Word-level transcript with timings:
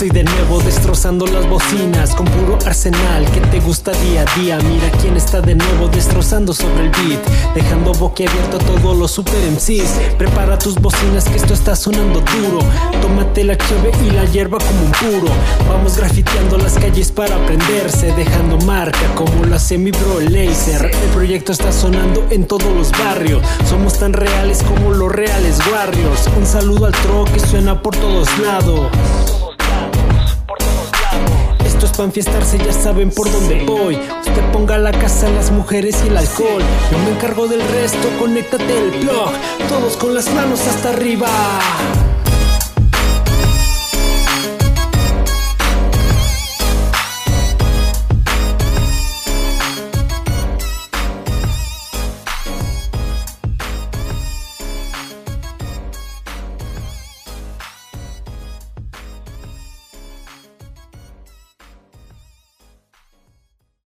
destrozando 0.00 1.26
las 1.26 1.46
bocinas 1.46 2.14
con 2.14 2.24
puro 2.24 2.58
arsenal 2.64 3.30
que 3.32 3.40
te 3.40 3.60
gusta 3.60 3.92
día 3.92 4.22
a 4.22 4.40
día. 4.40 4.58
Mira 4.58 4.90
quién 5.02 5.14
está 5.14 5.42
de 5.42 5.54
nuevo 5.54 5.88
destrozando 5.88 6.54
sobre 6.54 6.84
el 6.84 6.90
beat, 6.90 7.20
dejando 7.54 7.92
boquiabierto 7.92 8.56
a 8.56 8.60
todos 8.60 8.96
los 8.96 9.10
super 9.10 9.38
MCs. 9.50 10.14
Prepara 10.16 10.58
tus 10.58 10.76
bocinas 10.76 11.24
que 11.24 11.36
esto 11.36 11.52
está 11.52 11.76
sonando 11.76 12.20
duro. 12.20 12.60
Tómate 13.02 13.44
la 13.44 13.58
chave 13.58 13.92
y 14.06 14.10
la 14.12 14.24
hierba 14.24 14.56
como 14.58 14.86
un 14.86 14.92
puro. 14.92 15.34
Vamos 15.68 15.98
grafiteando 15.98 16.56
las 16.56 16.78
calles 16.78 17.12
para 17.12 17.36
aprenderse, 17.36 18.10
dejando 18.14 18.56
marca 18.64 19.14
como 19.14 19.44
lo 19.44 19.54
hace 19.54 19.76
mi 19.76 19.90
bro 19.90 20.18
Laser. 20.20 20.86
El 20.86 21.08
proyecto 21.10 21.52
está 21.52 21.72
sonando 21.72 22.26
en 22.30 22.46
todos 22.46 22.72
los 22.74 22.90
barrios. 22.92 23.42
Somos 23.68 23.98
tan 23.98 24.14
reales 24.14 24.62
como 24.62 24.92
los 24.92 25.12
reales 25.12 25.58
Warriors. 25.70 26.26
Un 26.38 26.46
saludo 26.46 26.86
al 26.86 26.92
tro 26.92 27.26
que 27.26 27.38
suena 27.38 27.82
por 27.82 27.94
todos 27.96 28.26
lados. 28.38 28.88
Para 31.92 32.04
enfiestarse, 32.04 32.58
ya 32.58 32.72
saben 32.72 33.10
por 33.10 33.30
dónde 33.30 33.62
voy. 33.64 33.94
Usted 33.94 34.52
ponga 34.52 34.78
la 34.78 34.90
casa, 34.92 35.28
las 35.30 35.50
mujeres 35.50 36.02
y 36.04 36.08
el 36.08 36.16
alcohol. 36.16 36.62
Yo 36.90 36.98
me 36.98 37.10
encargo 37.10 37.46
del 37.46 37.60
resto, 37.60 38.08
conéctate 38.18 38.78
el 38.78 38.90
blog. 39.04 39.30
Todos 39.68 39.96
con 39.96 40.14
las 40.14 40.32
manos 40.34 40.60
hasta 40.66 40.90
arriba. 40.90 41.28